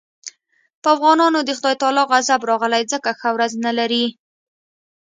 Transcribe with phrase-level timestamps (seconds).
[0.81, 4.05] په افغانانو د خدای تعالی غضب راغلی ځکه ښه ورځ نه لري.